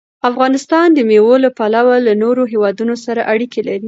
[0.29, 3.79] افغانستان د مېوو له پلوه له نورو هېوادونو سره اړیکې لري.